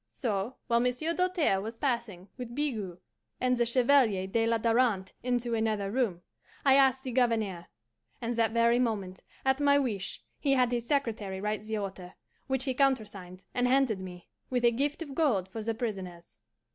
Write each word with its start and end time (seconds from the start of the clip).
So, 0.09 0.55
while 0.65 0.79
Monsieur 0.79 1.13
Doltaire 1.13 1.61
was 1.61 1.77
passing 1.77 2.27
with 2.35 2.55
Bigot 2.55 2.99
and 3.39 3.55
the 3.55 3.67
Chevalier 3.67 4.25
de 4.25 4.47
la 4.47 4.57
Darante 4.57 5.13
into 5.21 5.53
another 5.53 5.91
room, 5.91 6.23
I 6.65 6.73
asked 6.75 7.03
the 7.03 7.11
Governor; 7.11 7.67
and 8.19 8.35
that 8.35 8.49
very 8.49 8.79
moment, 8.79 9.19
at 9.45 9.59
my 9.59 9.77
wish, 9.77 10.23
he 10.39 10.53
had 10.53 10.71
his 10.71 10.87
secretary 10.87 11.39
write 11.39 11.65
the 11.65 11.77
order, 11.77 12.15
which 12.47 12.63
he 12.63 12.73
countersigned 12.73 13.45
and 13.53 13.67
handed 13.67 13.99
me, 13.99 14.27
with 14.49 14.65
a 14.65 14.71
gift 14.71 15.03
of 15.03 15.13
gold 15.13 15.47
for 15.47 15.61
the 15.61 15.75
prisoners. 15.75 16.39